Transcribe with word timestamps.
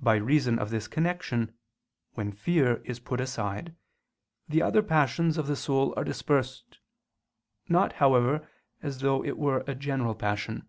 By 0.00 0.14
reason 0.16 0.58
of 0.58 0.70
this 0.70 0.88
connection, 0.88 1.52
when 2.14 2.32
fear 2.32 2.76
is 2.86 2.98
put 3.00 3.20
aside, 3.20 3.76
the 4.48 4.62
other 4.62 4.82
passions 4.82 5.36
of 5.36 5.46
the 5.46 5.56
soul 5.56 5.92
are 5.94 6.04
dispersed; 6.04 6.78
not, 7.68 7.92
however, 8.00 8.48
as 8.82 9.00
though 9.00 9.22
it 9.22 9.36
were 9.36 9.62
a 9.66 9.74
general 9.74 10.14
passion. 10.14 10.66